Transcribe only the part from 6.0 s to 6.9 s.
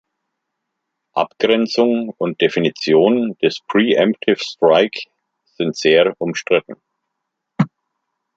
umstritten.